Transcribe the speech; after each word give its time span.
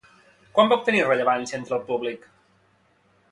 Quan 0.55 0.69
va 0.71 0.77
obtenir 0.83 1.03
rellevància 1.09 1.59
entre 1.59 1.77
el 1.77 1.85
públic? 1.91 2.25